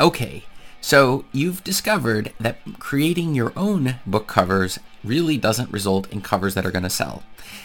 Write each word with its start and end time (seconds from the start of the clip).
Okay, 0.00 0.42
so 0.80 1.24
you've 1.30 1.62
discovered 1.62 2.32
that 2.40 2.58
creating 2.80 3.32
your 3.32 3.52
own 3.56 3.96
book 4.04 4.26
covers 4.26 4.80
really 5.04 5.38
doesn't 5.38 5.70
result 5.70 6.10
in 6.12 6.20
covers 6.20 6.54
that 6.54 6.66
are 6.66 6.72
going 6.72 6.82
to 6.82 6.90
sell. 6.90 7.22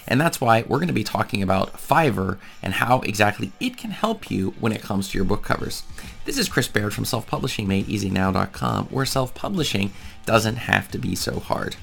And 0.07 0.21
that's 0.21 0.39
why 0.39 0.61
we're 0.61 0.77
going 0.77 0.89
to 0.89 0.93
be 0.93 1.03
talking 1.03 1.41
about 1.41 1.73
Fiverr 1.73 2.37
and 2.61 2.75
how 2.75 2.99
exactly 2.99 3.51
it 3.59 3.77
can 3.77 3.89
help 3.89 4.29
you 4.29 4.53
when 4.59 4.71
it 4.71 4.83
comes 4.83 5.09
to 5.09 5.17
your 5.17 5.25
book 5.25 5.41
covers. 5.41 5.81
This 6.25 6.37
is 6.37 6.47
Chris 6.47 6.67
Baird 6.67 6.93
from 6.93 7.05
selfpublishingmadeeasynow.com 7.05 8.85
where 8.85 9.05
self-publishing 9.07 9.91
doesn't 10.27 10.57
have 10.57 10.91
to 10.91 10.99
be 10.99 11.15
so 11.15 11.39
hard. 11.39 11.77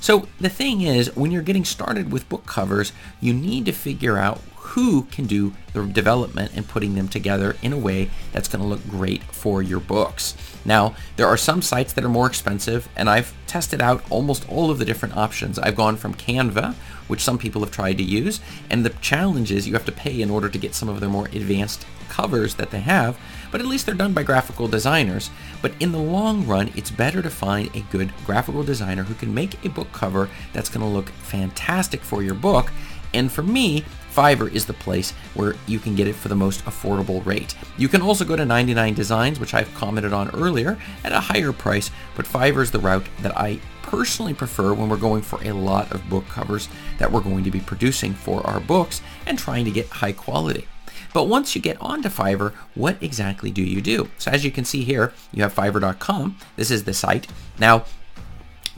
So 0.00 0.26
the 0.40 0.48
thing 0.48 0.80
is, 0.80 1.14
when 1.14 1.30
you're 1.30 1.42
getting 1.42 1.64
started 1.64 2.10
with 2.10 2.28
book 2.28 2.44
covers, 2.44 2.92
you 3.20 3.32
need 3.32 3.66
to 3.66 3.72
figure 3.72 4.18
out 4.18 4.40
who 4.62 5.02
can 5.04 5.26
do 5.26 5.52
the 5.72 5.84
development 5.84 6.52
and 6.54 6.68
putting 6.68 6.94
them 6.94 7.08
together 7.08 7.56
in 7.62 7.72
a 7.72 7.78
way 7.78 8.08
that's 8.32 8.48
going 8.48 8.62
to 8.62 8.68
look 8.68 8.86
great 8.88 9.22
for 9.24 9.60
your 9.60 9.80
books. 9.80 10.36
Now, 10.64 10.94
there 11.16 11.26
are 11.26 11.36
some 11.36 11.62
sites 11.62 11.92
that 11.92 12.04
are 12.04 12.08
more 12.08 12.28
expensive, 12.28 12.88
and 12.96 13.10
I've 13.10 13.34
tested 13.46 13.82
out 13.82 14.04
almost 14.08 14.48
all 14.48 14.70
of 14.70 14.78
the 14.78 14.84
different 14.84 15.16
options. 15.16 15.58
I've 15.58 15.76
gone 15.76 15.96
from 15.96 16.14
Canva, 16.14 16.74
which 17.08 17.24
some 17.24 17.38
people 17.38 17.62
have 17.62 17.72
tried 17.72 17.98
to 17.98 18.04
use, 18.04 18.40
and 18.70 18.84
the 18.84 18.90
challenge 19.00 19.50
is 19.50 19.66
you 19.66 19.74
have 19.74 19.84
to 19.84 19.92
pay 19.92 20.22
in 20.22 20.30
order 20.30 20.48
to 20.48 20.58
get 20.58 20.74
some 20.74 20.88
of 20.88 21.00
their 21.00 21.10
more 21.10 21.26
advanced 21.26 21.84
covers 22.08 22.54
that 22.54 22.70
they 22.70 22.80
have, 22.80 23.18
but 23.50 23.60
at 23.60 23.66
least 23.66 23.84
they're 23.84 23.94
done 23.94 24.12
by 24.12 24.22
graphical 24.22 24.68
designers. 24.68 25.30
But 25.60 25.72
in 25.80 25.92
the 25.92 25.98
long 25.98 26.46
run, 26.46 26.70
it's 26.76 26.90
better 26.90 27.20
to 27.20 27.30
find 27.30 27.74
a 27.74 27.80
good 27.90 28.12
graphical 28.24 28.62
designer 28.62 29.02
who 29.02 29.14
can 29.14 29.34
make 29.34 29.64
a 29.64 29.70
book 29.70 29.92
cover 29.92 30.30
that's 30.52 30.68
going 30.68 30.86
to 30.86 30.92
look 30.92 31.08
fantastic 31.08 32.02
for 32.02 32.22
your 32.22 32.34
book. 32.34 32.70
And 33.14 33.30
for 33.30 33.42
me, 33.42 33.84
Fiverr 34.14 34.52
is 34.52 34.66
the 34.66 34.72
place 34.74 35.12
where 35.34 35.54
you 35.66 35.78
can 35.78 35.94
get 35.94 36.06
it 36.06 36.14
for 36.14 36.28
the 36.28 36.34
most 36.34 36.64
affordable 36.64 37.24
rate. 37.24 37.54
You 37.78 37.88
can 37.88 38.02
also 38.02 38.24
go 38.24 38.36
to 38.36 38.44
99 38.44 38.94
Designs, 38.94 39.40
which 39.40 39.54
I've 39.54 39.72
commented 39.74 40.12
on 40.12 40.30
earlier, 40.30 40.78
at 41.02 41.12
a 41.12 41.20
higher 41.20 41.52
price, 41.52 41.90
but 42.14 42.26
Fiverr 42.26 42.62
is 42.62 42.70
the 42.70 42.78
route 42.78 43.06
that 43.22 43.36
I 43.38 43.60
personally 43.82 44.34
prefer 44.34 44.74
when 44.74 44.88
we're 44.88 44.96
going 44.96 45.22
for 45.22 45.42
a 45.42 45.52
lot 45.52 45.90
of 45.92 46.08
book 46.08 46.26
covers 46.28 46.68
that 46.98 47.10
we're 47.10 47.20
going 47.20 47.44
to 47.44 47.50
be 47.50 47.60
producing 47.60 48.14
for 48.14 48.46
our 48.46 48.60
books 48.60 49.00
and 49.26 49.38
trying 49.38 49.64
to 49.64 49.70
get 49.70 49.88
high 49.88 50.12
quality. 50.12 50.66
But 51.12 51.24
once 51.24 51.54
you 51.54 51.60
get 51.60 51.80
onto 51.80 52.08
Fiverr, 52.08 52.52
what 52.74 53.02
exactly 53.02 53.50
do 53.50 53.62
you 53.62 53.80
do? 53.80 54.08
So 54.18 54.30
as 54.30 54.44
you 54.44 54.50
can 54.50 54.64
see 54.64 54.84
here, 54.84 55.12
you 55.32 55.42
have 55.42 55.54
fiverr.com. 55.54 56.38
This 56.56 56.70
is 56.70 56.84
the 56.84 56.94
site. 56.94 57.26
Now, 57.58 57.84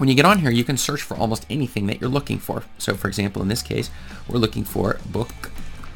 when 0.05 0.11
you 0.11 0.15
get 0.15 0.27
on 0.27 0.41
here, 0.41 0.51
you 0.51 0.65
can 0.65 0.77
search 0.77 1.01
for 1.01 1.17
almost 1.17 1.47
anything 1.49 1.87
that 1.87 1.99
you're 1.99 2.11
looking 2.11 2.39
for. 2.39 2.63
So 2.77 2.95
for 2.95 3.09
example, 3.09 3.41
in 3.41 3.49
this 3.49 3.63
case, 3.63 3.89
we're 4.29 4.37
looking 4.37 4.63
for 4.63 4.99
book 5.07 5.33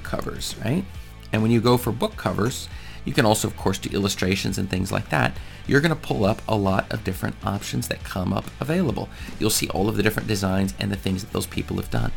covers, 0.02 0.54
right? 0.64 0.82
And 1.30 1.42
when 1.42 1.50
you 1.50 1.60
go 1.60 1.76
for 1.76 1.92
book 1.92 2.16
covers, 2.16 2.70
you 3.04 3.12
can 3.12 3.26
also, 3.26 3.48
of 3.48 3.56
course, 3.58 3.76
do 3.76 3.94
illustrations 3.94 4.56
and 4.56 4.70
things 4.70 4.90
like 4.90 5.10
that. 5.10 5.36
You're 5.66 5.82
going 5.82 5.94
to 5.94 6.00
pull 6.00 6.24
up 6.24 6.40
a 6.48 6.56
lot 6.56 6.90
of 6.90 7.04
different 7.04 7.36
options 7.44 7.88
that 7.88 8.02
come 8.02 8.32
up 8.32 8.46
available. 8.62 9.10
You'll 9.38 9.50
see 9.50 9.68
all 9.68 9.90
of 9.90 9.98
the 9.98 10.02
different 10.02 10.26
designs 10.26 10.72
and 10.80 10.90
the 10.90 10.96
things 10.96 11.22
that 11.22 11.34
those 11.34 11.46
people 11.46 11.76
have 11.76 11.90
done. 11.90 12.12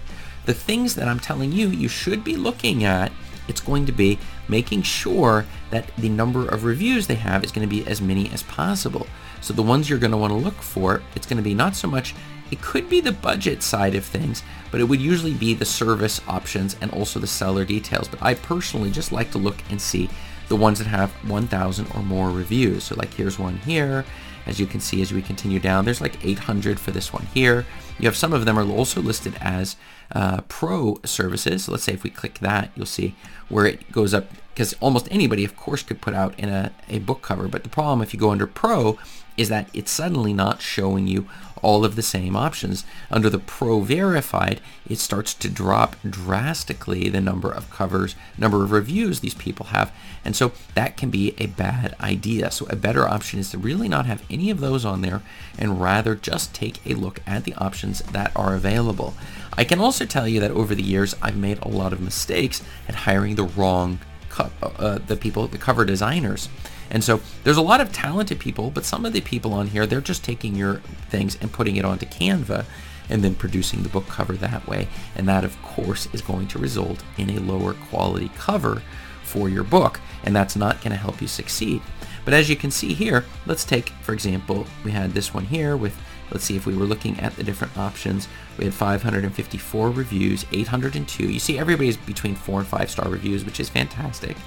The 0.45 0.53
things 0.53 0.95
that 0.95 1.09
I'm 1.09 1.19
telling 1.19 1.51
you, 1.51 1.67
you 1.67 1.89
should 1.89 2.23
be 2.23 2.37
looking 2.37 2.85
at 2.85 3.11
it's 3.47 3.61
going 3.61 3.85
to 3.85 3.91
be 3.91 4.19
making 4.47 4.81
sure 4.81 5.45
that 5.69 5.95
the 5.97 6.09
number 6.09 6.47
of 6.47 6.63
reviews 6.63 7.07
they 7.07 7.15
have 7.15 7.43
is 7.43 7.51
going 7.51 7.67
to 7.67 7.75
be 7.75 7.85
as 7.87 8.01
many 8.01 8.29
as 8.31 8.43
possible. 8.43 9.07
So 9.41 9.53
the 9.53 9.63
ones 9.63 9.89
you're 9.89 9.99
going 9.99 10.11
to 10.11 10.17
want 10.17 10.31
to 10.31 10.37
look 10.37 10.61
for, 10.61 11.01
it's 11.15 11.25
going 11.25 11.37
to 11.37 11.43
be 11.43 11.53
not 11.53 11.75
so 11.75 11.87
much, 11.87 12.13
it 12.51 12.61
could 12.61 12.89
be 12.89 12.99
the 12.99 13.13
budget 13.13 13.63
side 13.63 13.95
of 13.95 14.05
things, 14.05 14.43
but 14.71 14.81
it 14.81 14.83
would 14.83 15.01
usually 15.01 15.33
be 15.33 15.53
the 15.53 15.65
service 15.65 16.21
options 16.27 16.75
and 16.81 16.91
also 16.91 17.19
the 17.19 17.27
seller 17.27 17.65
details. 17.65 18.07
But 18.07 18.21
I 18.21 18.33
personally 18.33 18.91
just 18.91 19.11
like 19.11 19.31
to 19.31 19.37
look 19.37 19.57
and 19.69 19.81
see 19.81 20.09
the 20.49 20.55
ones 20.57 20.79
that 20.79 20.87
have 20.87 21.11
1,000 21.29 21.87
or 21.95 22.03
more 22.03 22.29
reviews. 22.29 22.83
So 22.83 22.95
like 22.95 23.13
here's 23.13 23.39
one 23.39 23.57
here. 23.59 24.03
As 24.45 24.59
you 24.59 24.65
can 24.65 24.79
see, 24.79 25.01
as 25.01 25.13
we 25.13 25.21
continue 25.21 25.59
down, 25.59 25.85
there's 25.85 26.01
like 26.01 26.23
800 26.25 26.79
for 26.79 26.91
this 26.91 27.13
one 27.13 27.27
here. 27.33 27.65
You 27.99 28.05
have 28.05 28.15
some 28.15 28.33
of 28.33 28.45
them 28.45 28.57
are 28.57 28.67
also 28.67 29.01
listed 29.01 29.35
as 29.39 29.75
uh, 30.11 30.41
pro 30.47 30.99
services. 31.05 31.69
Let's 31.69 31.83
say 31.83 31.93
if 31.93 32.03
we 32.03 32.09
click 32.09 32.39
that, 32.39 32.71
you'll 32.75 32.85
see 32.85 33.15
where 33.49 33.65
it 33.65 33.91
goes 33.91 34.13
up 34.13 34.27
because 34.53 34.73
almost 34.79 35.07
anybody, 35.11 35.45
of 35.45 35.55
course, 35.55 35.83
could 35.83 36.01
put 36.01 36.13
out 36.13 36.37
in 36.37 36.49
a, 36.49 36.71
a 36.89 36.99
book 36.99 37.21
cover. 37.21 37.47
But 37.47 37.63
the 37.63 37.69
problem 37.69 38.01
if 38.01 38.13
you 38.13 38.19
go 38.19 38.31
under 38.31 38.47
pro 38.47 38.97
is 39.37 39.49
that 39.49 39.69
it's 39.73 39.91
suddenly 39.91 40.33
not 40.33 40.61
showing 40.61 41.07
you 41.07 41.27
all 41.61 41.85
of 41.85 41.95
the 41.95 42.01
same 42.01 42.35
options. 42.35 42.85
Under 43.09 43.29
the 43.29 43.39
Pro 43.39 43.81
Verified, 43.81 44.61
it 44.87 44.97
starts 44.97 45.33
to 45.35 45.49
drop 45.49 45.95
drastically 46.07 47.07
the 47.09 47.21
number 47.21 47.51
of 47.51 47.69
covers, 47.69 48.15
number 48.37 48.63
of 48.63 48.71
reviews 48.71 49.19
these 49.19 49.33
people 49.33 49.67
have. 49.67 49.91
And 50.25 50.35
so 50.35 50.51
that 50.75 50.97
can 50.97 51.09
be 51.09 51.35
a 51.37 51.47
bad 51.47 51.95
idea. 51.99 52.51
So 52.51 52.65
a 52.67 52.75
better 52.75 53.07
option 53.07 53.39
is 53.39 53.51
to 53.51 53.57
really 53.57 53.87
not 53.87 54.05
have 54.05 54.23
any 54.31 54.49
of 54.49 54.59
those 54.59 54.85
on 54.85 55.01
there 55.01 55.21
and 55.57 55.81
rather 55.81 56.15
just 56.15 56.53
take 56.53 56.79
a 56.85 56.95
look 56.95 57.21
at 57.27 57.43
the 57.43 57.53
options 57.55 57.99
that 57.99 58.31
are 58.35 58.55
available. 58.55 59.13
I 59.53 59.63
can 59.63 59.79
also 59.79 60.05
tell 60.05 60.27
you 60.27 60.39
that 60.39 60.51
over 60.51 60.73
the 60.73 60.83
years, 60.83 61.15
I've 61.21 61.37
made 61.37 61.59
a 61.61 61.67
lot 61.67 61.93
of 61.93 62.01
mistakes 62.01 62.63
at 62.87 62.95
hiring 62.95 63.35
the 63.35 63.43
wrong 63.43 63.99
co- 64.29 64.51
uh, 64.61 64.99
the 64.99 65.17
people, 65.17 65.47
the 65.47 65.57
cover 65.57 65.85
designers. 65.85 66.49
And 66.89 67.03
so 67.03 67.21
there's 67.43 67.57
a 67.57 67.61
lot 67.61 67.79
of 67.79 67.91
talented 67.93 68.39
people, 68.39 68.69
but 68.69 68.85
some 68.85 69.05
of 69.05 69.13
the 69.13 69.21
people 69.21 69.53
on 69.53 69.67
here, 69.67 69.85
they're 69.85 70.01
just 70.01 70.23
taking 70.23 70.55
your 70.55 70.81
things 71.09 71.37
and 71.39 71.51
putting 71.51 71.77
it 71.77 71.85
onto 71.85 72.05
Canva 72.05 72.65
and 73.09 73.23
then 73.23 73.35
producing 73.35 73.83
the 73.83 73.89
book 73.89 74.07
cover 74.07 74.33
that 74.33 74.67
way. 74.67 74.87
And 75.15 75.27
that, 75.27 75.43
of 75.43 75.61
course, 75.61 76.07
is 76.13 76.21
going 76.21 76.47
to 76.49 76.59
result 76.59 77.03
in 77.17 77.29
a 77.29 77.39
lower 77.39 77.73
quality 77.73 78.29
cover 78.37 78.81
for 79.23 79.49
your 79.49 79.63
book. 79.63 79.99
And 80.23 80.35
that's 80.35 80.55
not 80.55 80.81
going 80.81 80.91
to 80.91 80.97
help 80.97 81.21
you 81.21 81.27
succeed. 81.27 81.81
But 82.25 82.33
as 82.33 82.49
you 82.49 82.55
can 82.55 82.71
see 82.71 82.93
here, 82.93 83.25
let's 83.45 83.65
take, 83.65 83.89
for 84.01 84.13
example, 84.13 84.65
we 84.83 84.91
had 84.91 85.11
this 85.11 85.33
one 85.33 85.45
here 85.45 85.75
with, 85.75 85.97
let's 86.31 86.43
see 86.43 86.55
if 86.55 86.65
we 86.65 86.75
were 86.75 86.85
looking 86.85 87.19
at 87.19 87.35
the 87.35 87.43
different 87.43 87.77
options. 87.77 88.27
We 88.57 88.65
had 88.65 88.73
554 88.73 89.89
reviews, 89.89 90.45
802. 90.51 91.31
You 91.31 91.39
see 91.39 91.57
everybody's 91.57 91.97
between 91.97 92.35
four 92.35 92.59
and 92.59 92.67
five 92.67 92.91
star 92.91 93.09
reviews, 93.09 93.43
which 93.43 93.59
is 93.59 93.69
fantastic 93.69 94.37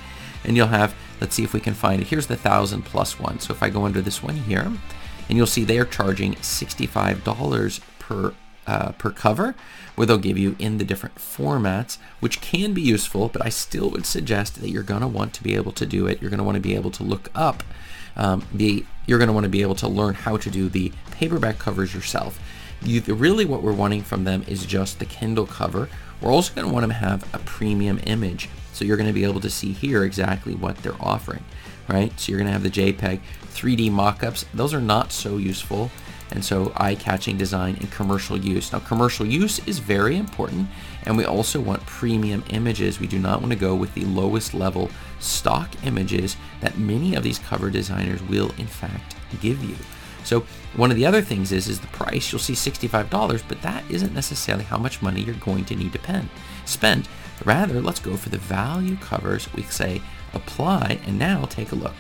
and 0.45 0.57
you'll 0.57 0.67
have, 0.67 0.95
let's 1.21 1.35
see 1.35 1.45
if 1.45 1.53
we 1.53 1.61
can 1.61 1.75
find 1.75 2.01
it. 2.01 2.09
Here's 2.09 2.27
the 2.27 2.35
1000 2.35 2.83
plus 2.83 3.19
one. 3.19 3.41
So 3.41 3.53
if 3.53 3.63
I 3.63 3.71
go 3.71 3.85
under 3.85 4.01
this 4.01 4.23
one 4.23 4.37
here, 4.37 4.71
and 5.29 5.39
you'll 5.39 5.47
see 5.47 5.65
they're 5.65 5.87
charging 5.87 6.35
$65 6.35 7.81
per 7.99 8.35
uh, 8.67 8.93
per 8.93 9.11
cover, 9.11 9.55
where 9.95 10.07
they'll 10.07 10.19
give 10.19 10.39
you 10.39 10.57
in 10.59 10.79
the 10.79 10.85
different 10.85 11.17
formats, 11.17 11.99
which 12.21 12.41
can 12.41 12.75
be 12.75 12.83
useful, 12.83 13.29
but 13.29 13.45
I 13.45 13.49
still 13.49 13.91
would 13.91 14.07
suggest 14.07 14.61
that 14.61 14.71
you're 14.71 14.83
going 14.83 15.03
to 15.03 15.09
want 15.09 15.33
to 15.35 15.43
be 15.43 15.55
able 15.55 15.73
to 15.73 15.87
do 15.87 16.07
it. 16.07 16.21
You're 16.21 16.31
going 16.31 16.39
to 16.39 16.45
want 16.45 16.57
to 16.57 16.61
be 16.61 16.75
able 16.75 16.91
to 16.93 17.03
look 17.03 17.31
up 17.35 17.63
um, 18.17 18.47
the, 18.53 18.85
you're 19.07 19.19
going 19.19 19.29
to 19.29 19.33
want 19.33 19.45
to 19.45 19.51
be 19.51 19.63
able 19.63 19.75
to 19.77 19.89
learn 19.89 20.15
how 20.15 20.37
to 20.37 20.51
do 20.51 20.69
the 20.69 20.93
paperback 21.11 21.59
covers 21.59 21.95
yourself. 21.95 22.39
You, 22.83 23.01
really 23.03 23.45
what 23.45 23.63
we're 23.63 23.73
wanting 23.73 24.03
from 24.03 24.25
them 24.25 24.45
is 24.47 24.67
just 24.67 24.99
the 24.99 25.07
Kindle 25.07 25.47
cover. 25.47 25.89
We're 26.21 26.33
also 26.33 26.55
going 26.55 26.67
to 26.67 26.73
want 26.73 26.87
to 26.87 26.93
have 26.93 27.33
a 27.35 27.39
premium 27.39 28.01
image. 28.05 28.49
So 28.73 28.85
you're 28.85 28.97
going 28.97 29.09
to 29.09 29.13
be 29.13 29.25
able 29.25 29.41
to 29.41 29.51
see 29.51 29.73
here 29.73 30.05
exactly 30.05 30.55
what 30.55 30.79
they're 30.79 31.01
offering, 31.01 31.45
right? 31.89 32.19
So 32.19 32.31
you're 32.31 32.39
going 32.39 32.47
to 32.47 32.53
have 32.53 32.63
the 32.63 32.71
JPEG 32.71 33.21
3D 33.53 33.91
mockups. 33.91 34.45
Those 34.53 34.75
are 34.75 34.81
not 34.81 35.13
so 35.13 35.37
useful. 35.37 35.91
And 36.31 36.45
so 36.45 36.73
eye-catching 36.77 37.37
design 37.37 37.77
and 37.81 37.91
commercial 37.93 38.37
use. 38.37 38.73
Now 38.73 38.81
commercial 38.81 39.27
use 39.27 39.61
is 39.67 39.79
very 39.79 40.17
important 40.17 40.69
and 41.05 41.17
we 41.17 41.25
also 41.25 41.61
want 41.61 41.85
premium 41.87 42.43
images. 42.51 42.99
We 42.99 43.07
do 43.07 43.19
not 43.19 43.41
want 43.41 43.53
to 43.53 43.59
go 43.59 43.75
with 43.75 43.95
the 43.95 44.05
lowest 44.05 44.55
level 44.55 44.91
stock 45.21 45.71
images 45.85 46.37
that 46.61 46.79
many 46.79 47.15
of 47.15 47.23
these 47.23 47.39
cover 47.39 47.71
designers 47.71 48.23
will 48.23 48.51
in 48.59 48.67
fact 48.67 49.17
give 49.41 49.63
you. 49.63 49.77
So 50.25 50.41
one 50.75 50.91
of 50.91 50.97
the 50.97 51.07
other 51.07 51.21
things 51.21 51.53
is 51.53 51.69
is 51.69 51.81
the 51.81 51.87
price. 51.89 52.33
You'll 52.33 52.41
see 52.41 52.55
$65, 52.55 53.43
but 53.47 53.61
that 53.63 53.85
isn't 53.91 54.15
necessarily 54.15 54.65
how 54.65 54.79
much 54.79 55.03
money 55.03 55.21
you're 55.21 55.35
going 55.37 55.65
to 55.67 55.77
need 55.77 55.93
to 55.93 55.99
pen, 55.99 56.31
spend. 56.65 57.09
Rather, 57.45 57.81
let's 57.81 58.01
go 58.01 58.17
for 58.17 58.31
the 58.31 58.39
value 58.39 58.97
covers. 58.97 59.53
We 59.53 59.65
say 59.65 60.01
apply, 60.33 60.99
and 61.07 61.19
now 61.19 61.45
take 61.45 61.73
a 61.73 61.77
look. 61.77 61.95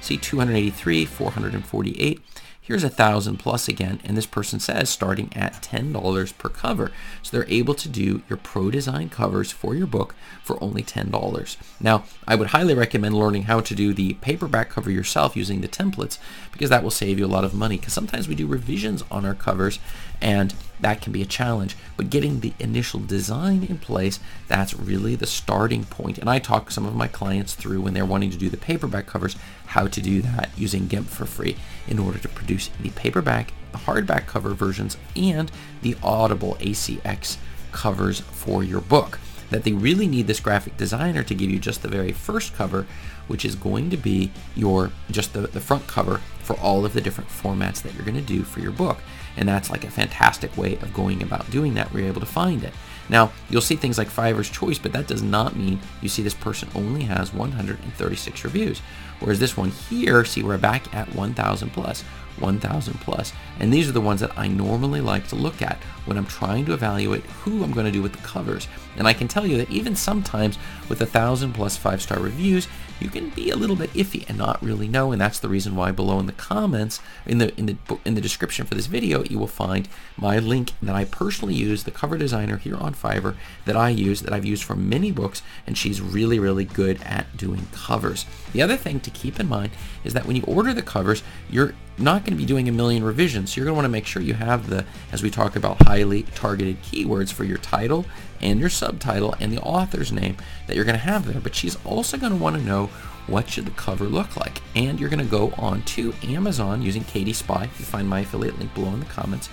See 0.00 0.16
283, 0.16 1.04
448. 1.04 2.20
Here's 2.68 2.84
a 2.84 2.90
thousand 2.90 3.38
plus 3.38 3.66
again, 3.66 3.98
and 4.04 4.14
this 4.14 4.26
person 4.26 4.60
says 4.60 4.90
starting 4.90 5.32
at 5.34 5.62
$10 5.62 6.36
per 6.36 6.50
cover. 6.50 6.92
So 7.22 7.34
they're 7.34 7.48
able 7.48 7.72
to 7.72 7.88
do 7.88 8.20
your 8.28 8.36
pro 8.36 8.70
design 8.70 9.08
covers 9.08 9.50
for 9.50 9.74
your 9.74 9.86
book 9.86 10.14
for 10.44 10.62
only 10.62 10.82
$10. 10.82 11.56
Now, 11.80 12.04
I 12.26 12.34
would 12.34 12.48
highly 12.48 12.74
recommend 12.74 13.14
learning 13.14 13.44
how 13.44 13.60
to 13.60 13.74
do 13.74 13.94
the 13.94 14.14
paperback 14.20 14.68
cover 14.68 14.90
yourself 14.90 15.34
using 15.34 15.62
the 15.62 15.66
templates 15.66 16.18
because 16.52 16.68
that 16.68 16.82
will 16.82 16.90
save 16.90 17.18
you 17.18 17.24
a 17.24 17.26
lot 17.26 17.42
of 17.42 17.54
money 17.54 17.78
because 17.78 17.94
sometimes 17.94 18.28
we 18.28 18.34
do 18.34 18.46
revisions 18.46 19.02
on 19.10 19.24
our 19.24 19.34
covers 19.34 19.78
and 20.20 20.54
that 20.80 21.00
can 21.00 21.12
be 21.12 21.22
a 21.22 21.26
challenge. 21.26 21.76
But 21.96 22.10
getting 22.10 22.40
the 22.40 22.52
initial 22.58 23.00
design 23.00 23.64
in 23.64 23.78
place, 23.78 24.20
that's 24.46 24.74
really 24.74 25.14
the 25.14 25.26
starting 25.26 25.84
point. 25.84 26.18
And 26.18 26.30
I 26.30 26.38
talk 26.38 26.70
some 26.70 26.86
of 26.86 26.94
my 26.94 27.08
clients 27.08 27.54
through 27.54 27.82
when 27.82 27.94
they're 27.94 28.04
wanting 28.04 28.30
to 28.30 28.38
do 28.38 28.48
the 28.48 28.56
paperback 28.56 29.06
covers, 29.06 29.36
how 29.66 29.86
to 29.86 30.00
do 30.00 30.22
that 30.22 30.50
using 30.56 30.86
GIMP 30.86 31.08
for 31.08 31.26
free 31.26 31.56
in 31.86 31.98
order 31.98 32.18
to 32.18 32.28
produce 32.28 32.70
the 32.80 32.90
paperback, 32.90 33.52
the 33.72 33.78
hardback 33.78 34.26
cover 34.26 34.54
versions, 34.54 34.96
and 35.16 35.50
the 35.82 35.96
Audible 36.02 36.56
ACX 36.60 37.36
covers 37.72 38.20
for 38.20 38.62
your 38.62 38.80
book. 38.80 39.18
That 39.50 39.64
they 39.64 39.72
really 39.72 40.06
need 40.06 40.26
this 40.26 40.40
graphic 40.40 40.76
designer 40.76 41.22
to 41.22 41.34
give 41.34 41.50
you 41.50 41.58
just 41.58 41.80
the 41.82 41.88
very 41.88 42.12
first 42.12 42.54
cover 42.54 42.86
which 43.28 43.44
is 43.44 43.54
going 43.54 43.90
to 43.90 43.96
be 43.96 44.30
your 44.56 44.90
just 45.10 45.32
the, 45.32 45.42
the 45.42 45.60
front 45.60 45.86
cover 45.86 46.20
for 46.42 46.58
all 46.60 46.84
of 46.84 46.94
the 46.94 47.00
different 47.00 47.30
formats 47.30 47.82
that 47.82 47.94
you're 47.94 48.04
going 48.04 48.14
to 48.14 48.20
do 48.20 48.42
for 48.42 48.60
your 48.60 48.72
book. 48.72 48.98
And 49.36 49.48
that's 49.48 49.70
like 49.70 49.84
a 49.84 49.90
fantastic 49.90 50.56
way 50.56 50.74
of 50.76 50.92
going 50.92 51.22
about 51.22 51.50
doing 51.50 51.74
that. 51.74 51.92
We're 51.92 52.08
able 52.08 52.20
to 52.20 52.26
find 52.26 52.64
it. 52.64 52.72
Now, 53.08 53.32
you'll 53.48 53.62
see 53.62 53.76
things 53.76 53.96
like 53.98 54.08
Fiverr's 54.08 54.50
Choice, 54.50 54.78
but 54.78 54.92
that 54.92 55.06
does 55.06 55.22
not 55.22 55.56
mean 55.56 55.80
you 56.02 56.08
see 56.08 56.22
this 56.22 56.34
person 56.34 56.68
only 56.74 57.04
has 57.04 57.32
136 57.32 58.44
reviews. 58.44 58.80
Whereas 59.20 59.38
this 59.38 59.56
one 59.56 59.70
here, 59.70 60.24
see, 60.24 60.42
we're 60.42 60.58
back 60.58 60.94
at 60.94 61.14
1,000 61.14 61.70
plus. 61.70 62.02
1,000 62.40 63.00
plus. 63.00 63.32
And 63.58 63.72
these 63.72 63.88
are 63.88 63.92
the 63.92 64.00
ones 64.00 64.20
that 64.20 64.36
I 64.38 64.48
normally 64.48 65.00
like 65.00 65.26
to 65.28 65.36
look 65.36 65.60
at 65.60 65.76
when 66.04 66.16
I'm 66.16 66.26
trying 66.26 66.64
to 66.66 66.72
evaluate 66.72 67.24
who 67.24 67.62
I'm 67.62 67.72
going 67.72 67.86
to 67.86 67.92
do 67.92 68.02
with 68.02 68.12
the 68.12 68.26
covers. 68.26 68.68
And 68.96 69.06
I 69.06 69.12
can 69.12 69.28
tell 69.28 69.46
you 69.46 69.56
that 69.58 69.70
even 69.70 69.96
sometimes 69.96 70.58
with 70.88 71.00
a 71.00 71.04
1,000 71.04 71.52
plus 71.52 71.76
five 71.76 72.00
star 72.00 72.20
reviews, 72.20 72.68
you 73.00 73.08
can 73.08 73.30
be 73.30 73.50
a 73.50 73.56
little 73.56 73.76
bit 73.76 73.92
iffy 73.92 74.28
and 74.28 74.38
not 74.38 74.62
really 74.62 74.88
know. 74.88 75.12
And 75.12 75.20
that's 75.20 75.38
the 75.38 75.48
reason 75.48 75.76
why 75.76 75.92
below 75.92 76.18
in 76.18 76.26
the 76.26 76.32
comments, 76.32 77.00
in 77.26 77.38
the 77.38 77.56
in 77.58 77.66
the 77.66 77.76
in 78.04 78.14
the 78.14 78.20
description 78.20 78.66
for 78.66 78.74
this 78.74 78.86
video, 78.86 79.24
you 79.24 79.38
will 79.38 79.46
find 79.46 79.88
my 80.16 80.38
link 80.38 80.72
that 80.82 80.94
I 80.94 81.04
personally 81.04 81.54
use, 81.54 81.84
the 81.84 81.90
cover 81.90 82.18
designer 82.18 82.56
here 82.56 82.76
on 82.76 82.94
Fiverr 82.94 83.36
that 83.64 83.76
I 83.76 83.90
use, 83.90 84.22
that 84.22 84.32
I've 84.32 84.44
used 84.44 84.64
for 84.64 84.76
many 84.76 85.10
books, 85.12 85.42
and 85.66 85.76
she's 85.76 86.00
really, 86.00 86.38
really 86.38 86.64
good 86.64 87.02
at 87.02 87.36
doing 87.36 87.66
covers. 87.72 88.26
The 88.52 88.62
other 88.62 88.76
thing 88.76 89.00
to 89.00 89.10
keep 89.10 89.38
in 89.38 89.48
mind 89.48 89.72
is 90.04 90.14
that 90.14 90.26
when 90.26 90.36
you 90.36 90.42
order 90.42 90.74
the 90.74 90.82
covers, 90.82 91.22
you're 91.50 91.74
not 91.98 92.24
going 92.24 92.32
to 92.32 92.38
be 92.38 92.46
doing 92.46 92.68
a 92.68 92.72
million 92.72 93.02
revisions. 93.02 93.52
So 93.52 93.58
you're 93.58 93.64
going 93.64 93.74
to 93.74 93.76
want 93.76 93.84
to 93.86 93.90
make 93.90 94.06
sure 94.06 94.22
you 94.22 94.34
have 94.34 94.68
the, 94.70 94.84
as 95.12 95.22
we 95.22 95.30
talk 95.30 95.56
about 95.56 95.82
highly 95.82 96.22
targeted 96.34 96.82
keywords 96.82 97.32
for 97.32 97.44
your 97.44 97.58
title 97.58 98.06
and 98.40 98.60
your 98.60 98.68
subtitle 98.68 99.34
and 99.40 99.52
the 99.52 99.60
author's 99.60 100.12
name 100.12 100.36
that 100.66 100.76
you're 100.76 100.84
going 100.84 100.98
to 100.98 101.04
have 101.04 101.26
there. 101.26 101.40
But 101.40 101.54
she's 101.54 101.76
also 101.84 102.16
going 102.16 102.32
to 102.32 102.38
want 102.38 102.56
to 102.56 102.62
know 102.62 102.86
what 103.26 103.48
should 103.48 103.66
the 103.66 103.72
cover 103.72 104.04
look 104.04 104.36
like. 104.36 104.60
And 104.74 104.98
you're 104.98 105.10
going 105.10 105.24
to 105.24 105.30
go 105.30 105.52
on 105.58 105.82
to 105.82 106.14
Amazon 106.22 106.82
using 106.82 107.04
KDSpy. 107.04 107.62
You 107.62 107.84
find 107.84 108.08
my 108.08 108.20
affiliate 108.20 108.58
link 108.58 108.74
below 108.74 108.92
in 108.94 109.00
the 109.00 109.06
comments. 109.06 109.48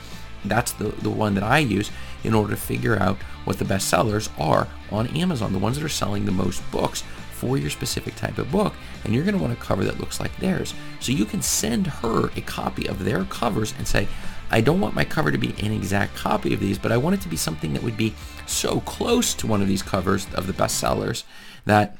That's 0.46 0.74
the, 0.74 0.90
the 0.90 1.10
one 1.10 1.34
that 1.36 1.44
I 1.44 1.60
use 1.60 1.92
in 2.24 2.34
order 2.34 2.52
to 2.52 2.62
figure 2.62 2.98
out 2.98 3.18
what 3.46 3.58
the 3.58 3.66
best 3.66 3.90
sellers 3.90 4.30
are 4.38 4.68
on 4.92 5.08
Amazon, 5.08 5.54
the 5.54 5.60
ones 5.60 5.78
that 5.78 5.86
are 5.86 5.90
selling 5.90 6.26
the 6.26 6.32
most 6.32 6.62
books 6.72 7.04
for 7.36 7.58
your 7.58 7.70
specific 7.70 8.16
type 8.16 8.38
of 8.38 8.52
book, 8.52 8.74
and 9.04 9.14
you're 9.14 9.24
going 9.24 9.36
to 9.36 9.42
want 9.42 9.54
a 9.54 9.58
cover 9.58 9.84
that 9.84 10.00
looks 10.00 10.20
like 10.20 10.36
theirs. 10.38 10.74
So 11.00 11.12
you 11.12 11.26
can 11.26 11.42
send 11.42 11.88
her 11.88 12.30
a 12.36 12.42
copy 12.42 12.88
of 12.88 13.04
their 13.04 13.26
covers 13.26 13.74
and 13.78 13.88
say, 13.88 14.08
I 14.50 14.62
don't 14.62 14.80
want 14.80 14.96
my 14.96 15.04
cover 15.04 15.32
to 15.32 15.38
be 15.38 15.54
an 15.60 15.72
exact 15.72 16.16
copy 16.16 16.54
of 16.54 16.60
these, 16.60 16.78
but 16.78 16.92
I 16.92 16.98
want 16.98 17.16
it 17.16 17.22
to 17.22 17.30
be 17.30 17.36
something 17.36 17.74
that 17.74 17.84
would 17.84 17.98
be 17.98 18.14
so 18.46 18.80
close 18.82 19.34
to 19.36 19.48
one 19.48 19.62
of 19.62 19.68
these 19.68 19.82
covers 19.82 20.28
of 20.34 20.48
the 20.48 20.54
bestsellers 20.54 21.24
that 21.66 21.98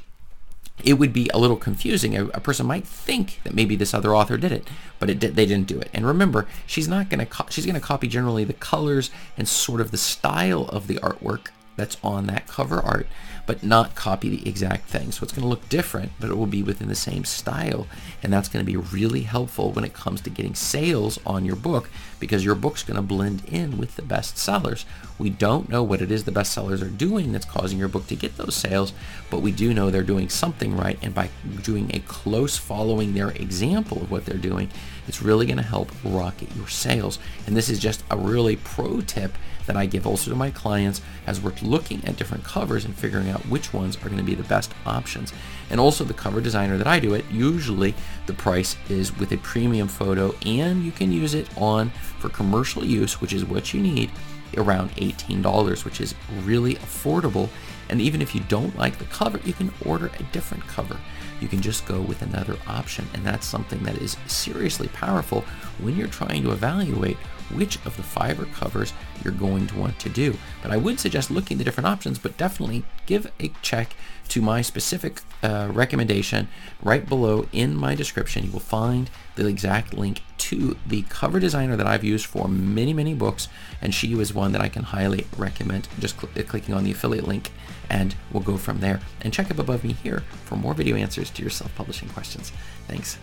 it 0.84 0.94
would 0.94 1.12
be 1.12 1.30
a 1.34 1.38
little 1.38 1.58
confusing. 1.58 2.16
A, 2.16 2.28
a, 2.28 2.40
person 2.40 2.66
might 2.66 2.86
think 2.86 3.40
that 3.44 3.54
maybe 3.54 3.76
this 3.76 3.94
other 3.94 4.16
author 4.16 4.38
did 4.38 4.52
it, 4.52 4.68
but 5.00 5.10
it 5.10 5.20
did, 5.20 5.36
they 5.36 5.46
didn't 5.46 5.68
do 5.68 5.80
it. 5.80 5.90
And 5.94 6.06
remember, 6.06 6.48
she's 6.68 6.88
not 6.88 7.10
going 7.10 7.20
to 7.20 7.26
co- 7.26 7.48
she's 7.50 7.66
going 7.66 7.76
to 7.76 7.82
copy 7.82 8.08
generally 8.08 8.44
the 8.44 8.54
colors 8.54 9.10
and 9.38 9.48
sort 9.48 9.82
of 9.82 9.92
the 9.92 9.98
style 9.98 10.66
of 10.66 10.88
the 10.88 10.96
artwork 10.96 11.48
that's 11.76 11.98
on 12.04 12.28
that 12.28 12.48
cover 12.48 12.80
art, 12.80 13.08
but 13.46 13.64
not 13.64 13.96
copy 13.96 14.30
the 14.30 14.48
exact 14.48 14.90
thing. 14.90 15.12
So 15.12 15.24
it's 15.24 15.34
going 15.34 15.44
to 15.44 15.50
look 15.50 15.68
different, 15.70 16.14
but 16.20 16.30
it 16.30 16.38
will 16.38 16.46
be 16.46 16.64
within 16.64 16.88
the 16.88 16.96
same 16.96 17.26
style. 17.26 17.88
And 18.24 18.32
that's 18.32 18.50
going 18.50 18.66
to 18.66 18.72
be 18.72 18.78
really 18.78 19.22
helpful 19.22 19.72
when 19.72 19.84
it 19.84 19.94
comes 19.94 20.22
to 20.22 20.30
getting 20.30 20.56
sales 20.56 21.20
on 21.26 21.46
your 21.46 21.56
book 21.56 21.90
because 22.20 22.46
your 22.46 22.56
book's 22.56 22.84
going 22.84 22.96
to 22.96 23.02
blend 23.02 23.44
in 23.46 23.78
with 23.78 23.96
the 23.96 24.02
best 24.02 24.38
sellers. 24.38 24.86
We 25.18 25.30
don't 25.30 25.70
know 25.70 25.84
what 25.84 26.02
it 26.02 26.12
is 26.12 26.24
the 26.24 26.32
best 26.32 26.54
sellers 26.54 26.82
are 26.82 26.90
doing 26.90 27.32
that's 27.32 27.46
causing 27.46 27.78
your 27.78 27.88
book 27.88 28.08
to 28.08 28.16
get 28.16 28.38
those 28.38 28.56
sales, 28.56 28.94
but 29.30 29.42
we 29.42 29.52
do 29.52 29.74
know 29.74 29.90
they're 29.90 30.04
doing 30.04 30.30
something 30.30 30.76
right. 30.76 30.98
And 31.02 31.14
by 31.14 31.30
doing 31.62 31.92
a 31.94 32.00
close 32.00 32.58
following 32.58 33.14
their 33.14 33.30
example 33.30 34.02
of 34.02 34.12
what 34.12 34.26
they're 34.26 34.38
doing, 34.38 34.70
it's 35.08 35.22
really 35.22 35.46
going 35.46 35.58
to 35.58 35.64
help 35.64 35.92
rocket 36.04 36.56
your 36.56 36.68
sales. 36.68 37.20
And 37.46 37.56
this 37.56 37.70
is 37.70 37.80
just 37.80 38.04
a 38.10 38.18
really 38.18 38.56
pro 38.56 39.02
tip 39.02 39.34
that 39.66 39.76
I 39.76 39.86
give 39.86 40.06
also 40.06 40.32
to 40.32 40.38
my 40.38 40.52
clients 40.52 41.02
as 41.26 41.42
we're 41.42 41.54
looking 41.62 42.06
at 42.06 42.18
different 42.18 42.44
covers 42.44 42.86
and 42.86 42.96
figuring 42.96 43.30
out 43.30 43.42
which 43.48 43.74
ones 43.74 43.98
are 43.98 44.10
going 44.10 44.18
to 44.18 44.24
be 44.24 44.36
the 44.36 44.44
best 44.44 44.74
options. 44.86 45.34
And 45.70 45.80
also 45.80 46.04
the 46.04 46.14
cover 46.14 46.42
designer 46.42 46.78
that 46.78 46.88
I 46.88 47.00
do 47.00 47.14
it, 47.14 47.26
usually 47.32 47.96
the 48.28 48.34
price 48.34 48.78
is 48.90 49.18
with 49.18 49.32
a 49.32 49.38
premium 49.38 49.88
photo 49.88 50.36
and 50.46 50.84
you 50.84 50.92
can 50.92 51.12
use 51.12 51.34
it 51.34 51.50
on 51.58 51.90
for 52.20 52.30
commercial 52.30 52.86
use, 52.86 53.20
which 53.22 53.34
is 53.34 53.46
what 53.46 53.74
you 53.74 53.82
need, 53.82 54.12
around 54.58 54.92
$18, 54.92 55.86
which 55.86 56.00
is 56.00 56.16
really 56.44 56.76
affordable. 56.76 57.50
And 57.90 58.02
even 58.02 58.22
if 58.22 58.34
you 58.34 58.42
don't 58.48 58.76
like 58.78 58.98
the 58.98 59.06
cover, 59.06 59.40
you 59.44 59.54
can 59.54 59.72
order 59.86 60.12
a 60.20 60.24
different 60.32 60.66
cover. 60.68 60.98
You 61.42 61.48
can 61.48 61.62
just 61.62 61.86
go 61.86 62.02
with 62.02 62.22
another 62.22 62.58
option. 62.68 63.08
And 63.14 63.26
that's 63.26 63.46
something 63.46 63.84
that 63.84 63.98
is 63.98 64.18
seriously 64.28 64.88
powerful 64.90 65.42
when 65.82 65.96
you're 65.96 66.08
trying 66.08 66.44
to 66.44 66.52
evaluate 66.52 67.18
which 67.54 67.78
of 67.86 67.96
the 67.98 68.04
Fiverr 68.04 68.52
covers 68.54 68.94
you're 69.24 69.34
going 69.34 69.68
to 69.68 69.78
want 69.78 70.00
to 70.00 70.10
do. 70.10 70.38
But 70.62 70.72
I 70.72 70.78
would 70.78 71.00
suggest 71.00 71.32
looking 71.32 71.56
at 71.56 71.60
the 71.60 71.64
different 71.64 71.88
options, 71.88 72.20
but 72.20 72.38
definitely 72.38 72.84
give 73.06 73.32
a 73.40 73.50
check 73.62 73.96
to 74.30 74.42
my 74.42 74.62
specific 74.62 75.22
uh, 75.44 75.70
recommendation 75.72 76.48
right 76.82 77.08
below 77.08 77.48
in 77.52 77.76
my 77.76 77.96
description. 77.96 78.46
You 78.46 78.52
will 78.52 78.60
find 78.60 79.10
the 79.36 79.48
exact 79.48 79.94
link 79.94 80.22
to 80.38 80.78
the 80.86 81.04
cover 81.04 81.40
designer 81.40 81.76
that 81.76 81.88
I've 81.88 82.04
used 82.04 82.26
for 82.26 82.48
many, 82.48 82.94
many 82.94 83.14
books, 83.14 83.48
and 83.82 83.94
she 83.94 84.16
was 84.16 84.34
one 84.34 84.52
that 84.52 84.62
I 84.62 84.70
can 84.70 84.84
highly 84.84 85.26
recommend. 85.38 85.88
Just 86.00 86.20
cl- 86.20 86.46
clicking 86.46 86.74
on 86.74 86.84
the 86.84 86.92
affiliate 86.92 87.28
link, 87.28 87.52
and 87.90 88.16
we'll 88.32 88.44
go 88.44 88.58
from 88.58 88.80
there. 88.80 89.00
And 89.22 89.34
check 89.34 89.52
up 89.52 89.60
above 89.60 89.84
me 89.84 89.94
here 89.94 90.24
for 90.46 90.56
more 90.56 90.74
video 90.74 90.96
answers 90.96 91.30
to 91.32 91.42
your 91.42 91.52
self-publishing 91.52 92.10
questions. 92.10 92.52
Thanks. 92.88 93.18